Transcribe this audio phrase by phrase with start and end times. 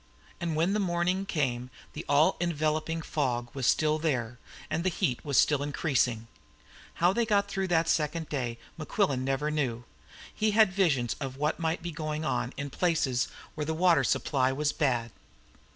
[0.39, 5.23] And when the morning came the all enveloping fog was still there, and the heat
[5.23, 6.27] was still increasing.
[6.95, 9.83] How they got through that second day Mequillen never knew.
[10.33, 14.51] He had visions of what might be going on in places where the water supply
[14.51, 15.11] was bad.